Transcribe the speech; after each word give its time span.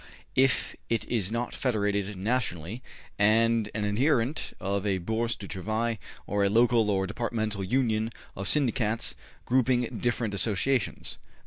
if 0.35 0.75
it 0.89 1.05
is 1.09 1.31
not 1.31 1.53
federated 1.53 2.17
nationally 2.17 2.81
and 3.19 3.69
an 3.75 3.83
adherent 3.85 4.51
of 4.59 4.83
a 4.83 4.97
Bourse 4.97 5.35
du 5.35 5.47
Travail 5.47 5.99
or 6.25 6.43
a 6.43 6.49
local 6.49 6.89
or 6.89 7.05
departmental 7.05 7.63
Union 7.63 8.09
of 8.35 8.47
Syndicats 8.49 9.13
grouping 9.45 9.99
different 10.01 10.33
associations.' 10.33 11.19